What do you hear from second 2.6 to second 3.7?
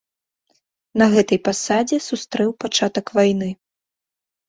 пачатак вайны.